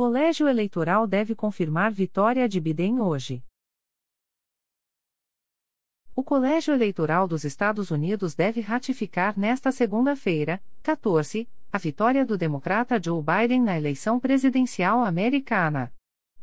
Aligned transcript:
Colégio 0.00 0.48
Eleitoral 0.48 1.06
deve 1.06 1.34
confirmar 1.34 1.92
vitória 1.92 2.48
de 2.48 2.58
Biden 2.58 3.02
hoje. 3.02 3.44
O 6.16 6.24
Colégio 6.24 6.72
Eleitoral 6.72 7.28
dos 7.28 7.44
Estados 7.44 7.90
Unidos 7.90 8.34
deve 8.34 8.62
ratificar 8.62 9.38
nesta 9.38 9.70
segunda-feira, 9.70 10.58
14, 10.82 11.46
a 11.70 11.76
vitória 11.76 12.24
do 12.24 12.38
democrata 12.38 12.98
Joe 12.98 13.22
Biden 13.22 13.60
na 13.60 13.76
eleição 13.76 14.18
presidencial 14.18 15.04
americana. 15.04 15.92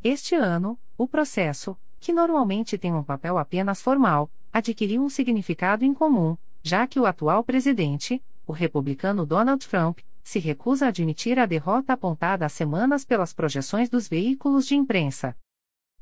Este 0.03 0.35
ano, 0.35 0.79
o 0.95 1.07
processo, 1.07 1.75
que 1.99 2.13
normalmente 2.13 2.77
tem 2.77 2.93
um 2.93 3.03
papel 3.03 3.39
apenas 3.39 3.81
formal, 3.81 4.29
adquiriu 4.53 5.01
um 5.01 5.09
significado 5.09 5.83
incomum, 5.83 6.37
já 6.61 6.85
que 6.85 6.99
o 6.99 7.07
atual 7.07 7.43
presidente, 7.43 8.23
o 8.45 8.51
republicano 8.51 9.25
Donald 9.25 9.67
Trump, 9.67 9.97
se 10.27 10.39
recusa 10.39 10.87
a 10.87 10.89
admitir 10.89 11.39
a 11.39 11.45
derrota 11.45 11.93
apontada 11.93 12.45
há 12.45 12.49
semanas 12.49 13.05
pelas 13.05 13.31
projeções 13.31 13.89
dos 13.89 14.09
veículos 14.09 14.67
de 14.67 14.75
imprensa. 14.75 15.33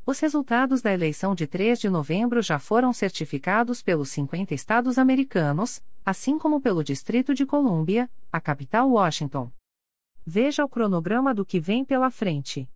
Os 0.03 0.19
resultados 0.19 0.81
da 0.81 0.91
eleição 0.91 1.35
de 1.35 1.45
3 1.45 1.79
de 1.79 1.91
novembro 1.91 2.41
já 2.41 2.57
foram 2.57 2.91
certificados 2.91 3.83
pelos 3.83 4.09
50 4.09 4.51
estados 4.55 4.97
americanos, 4.97 5.79
assim 6.03 6.39
como 6.39 6.59
pelo 6.59 6.83
Distrito 6.83 7.35
de 7.35 7.45
Colômbia, 7.45 8.09
a 8.31 8.41
capital 8.41 8.89
Washington. 8.89 9.51
Veja 10.25 10.65
o 10.65 10.69
cronograma 10.69 11.31
do 11.31 11.45
que 11.45 11.59
vem 11.59 11.85
pela 11.85 12.09
frente. 12.09 12.67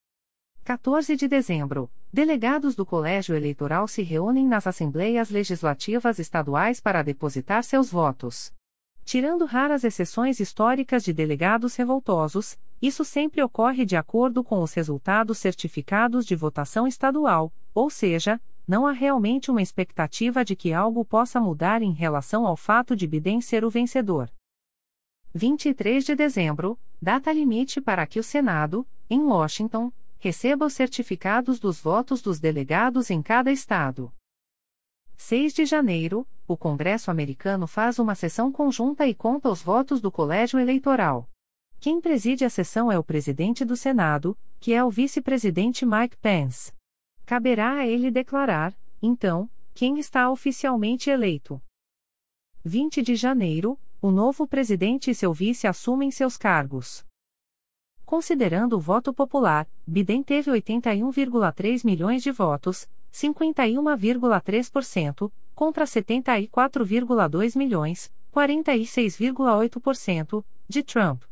14 0.64 1.16
de 1.16 1.28
dezembro. 1.28 1.90
Delegados 2.14 2.76
do 2.76 2.86
Colégio 2.86 3.36
Eleitoral 3.36 3.88
se 3.88 4.04
reúnem 4.04 4.48
nas 4.48 4.68
Assembleias 4.68 5.32
Legislativas 5.32 6.20
Estaduais 6.20 6.80
para 6.80 7.02
depositar 7.02 7.64
seus 7.64 7.90
votos. 7.90 8.54
Tirando 9.10 9.44
raras 9.44 9.84
exceções 9.84 10.40
históricas 10.40 11.04
de 11.04 11.12
delegados 11.12 11.76
revoltosos, 11.76 12.60
isso 12.80 13.04
sempre 13.04 13.42
ocorre 13.42 13.84
de 13.84 13.96
acordo 13.96 14.44
com 14.44 14.62
os 14.62 14.72
resultados 14.72 15.40
certificados 15.40 16.28
de 16.28 16.36
votação 16.36 16.86
estadual, 16.86 17.52
ou 17.74 17.90
seja, 17.90 18.40
não 18.68 18.86
há 18.86 18.92
realmente 18.92 19.50
uma 19.50 19.64
expectativa 19.64 20.46
de 20.46 20.56
que 20.56 20.74
algo 20.74 21.04
possa 21.04 21.42
mudar 21.42 21.82
em 21.82 21.92
relação 21.92 22.46
ao 22.46 22.56
fato 22.56 22.96
de 22.96 23.08
Biden 23.08 23.42
ser 23.42 23.66
o 23.66 23.70
vencedor. 23.72 24.32
23 25.34 26.06
de 26.06 26.16
dezembro, 26.16 26.78
data 27.02 27.34
limite 27.34 27.82
para 27.82 28.06
que 28.06 28.20
o 28.20 28.24
Senado, 28.24 28.86
em 29.10 29.24
Washington, 29.24 29.92
receba 30.20 30.68
os 30.68 30.74
certificados 30.74 31.60
dos 31.60 31.82
votos 31.82 32.22
dos 32.22 32.40
delegados 32.40 33.10
em 33.10 33.24
cada 33.24 33.52
estado. 33.52 34.14
6 35.18 35.52
de 35.52 35.66
janeiro, 35.66 36.28
o 36.54 36.58
Congresso 36.58 37.12
americano 37.12 37.68
faz 37.68 38.00
uma 38.00 38.16
sessão 38.16 38.52
conjunta 38.52 39.06
e 39.06 39.14
conta 39.14 39.50
os 39.50 39.62
votos 39.62 40.02
do 40.02 40.12
colégio 40.12 40.60
eleitoral. 40.60 41.30
Quem 41.80 42.02
preside 42.02 42.44
a 42.44 42.50
sessão 42.50 42.92
é 42.92 42.98
o 42.98 43.04
presidente 43.04 43.64
do 43.64 43.78
Senado, 43.78 44.36
que 44.60 44.74
é 44.74 44.84
o 44.84 44.90
vice-presidente 44.90 45.86
Mike 45.86 46.18
Pence. 46.18 46.74
Caberá 47.24 47.74
a 47.74 47.88
ele 47.88 48.10
declarar, 48.10 48.76
então, 49.00 49.48
quem 49.76 50.00
está 50.00 50.32
oficialmente 50.32 51.12
eleito. 51.12 51.62
20 52.66 53.04
de 53.04 53.16
janeiro, 53.16 53.80
o 54.02 54.10
novo 54.10 54.48
presidente 54.48 55.12
e 55.12 55.16
seu 55.16 55.32
vice 55.32 55.68
assumem 55.68 56.10
seus 56.10 56.36
cargos. 56.36 57.06
Considerando 58.06 58.76
o 58.76 58.80
voto 58.80 59.14
popular, 59.14 59.68
Biden 59.86 60.24
teve 60.24 60.50
81,3 60.50 61.86
milhões 61.86 62.24
de 62.24 62.32
votos, 62.32 62.90
51,3%, 63.14 65.32
contra 65.60 65.84
74,2 65.84 67.58
milhões, 67.58 68.10
46,8%, 68.34 70.42
de 70.70 70.82
Trump. 70.82 71.24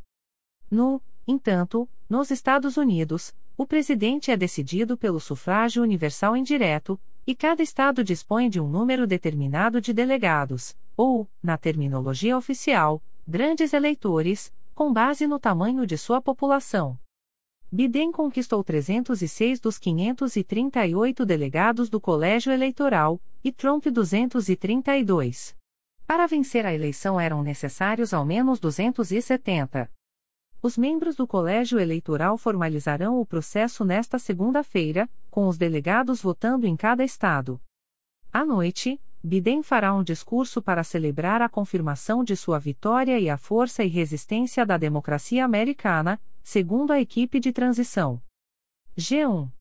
No, 0.70 1.00
entanto, 1.26 1.88
nos 2.10 2.30
Estados 2.30 2.76
Unidos, 2.76 3.34
o 3.56 3.66
presidente 3.66 4.30
é 4.30 4.36
decidido 4.36 4.98
pelo 4.98 5.18
sufrágio 5.18 5.82
universal 5.82 6.36
indireto, 6.36 7.00
e 7.26 7.34
cada 7.34 7.62
estado 7.62 8.04
dispõe 8.04 8.50
de 8.50 8.60
um 8.60 8.68
número 8.68 9.06
determinado 9.06 9.80
de 9.80 9.94
delegados, 9.94 10.76
ou, 10.94 11.26
na 11.42 11.56
terminologia 11.56 12.36
oficial, 12.36 13.02
grandes 13.26 13.72
eleitores, 13.72 14.52
com 14.74 14.92
base 14.92 15.26
no 15.26 15.38
tamanho 15.38 15.86
de 15.86 15.96
sua 15.96 16.20
população. 16.20 16.98
Biden 17.70 18.10
conquistou 18.10 18.64
306 18.64 19.60
dos 19.60 19.78
538 19.78 21.26
delegados 21.26 21.90
do 21.90 22.00
Colégio 22.00 22.50
Eleitoral, 22.50 23.20
e 23.44 23.52
Trump 23.52 23.84
232. 23.84 25.54
Para 26.06 26.26
vencer 26.26 26.64
a 26.64 26.72
eleição 26.72 27.20
eram 27.20 27.42
necessários 27.42 28.14
ao 28.14 28.24
menos 28.24 28.58
270. 28.58 29.90
Os 30.62 30.78
membros 30.78 31.14
do 31.14 31.26
Colégio 31.26 31.78
Eleitoral 31.78 32.38
formalizarão 32.38 33.20
o 33.20 33.26
processo 33.26 33.84
nesta 33.84 34.18
segunda-feira, 34.18 35.08
com 35.30 35.46
os 35.46 35.58
delegados 35.58 36.22
votando 36.22 36.66
em 36.66 36.74
cada 36.74 37.04
estado. 37.04 37.60
À 38.32 38.46
noite, 38.46 38.98
Biden 39.22 39.62
fará 39.62 39.92
um 39.92 40.02
discurso 40.02 40.62
para 40.62 40.82
celebrar 40.82 41.42
a 41.42 41.48
confirmação 41.50 42.24
de 42.24 42.34
sua 42.34 42.58
vitória 42.58 43.20
e 43.20 43.28
a 43.28 43.36
força 43.36 43.84
e 43.84 43.88
resistência 43.88 44.64
da 44.64 44.78
democracia 44.78 45.44
americana, 45.44 46.18
segundo 46.50 46.94
a 46.94 46.98
equipe 46.98 47.38
de 47.38 47.52
transição. 47.52 48.22
G1 48.98 49.52